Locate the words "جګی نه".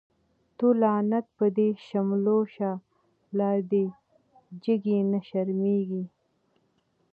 4.63-5.19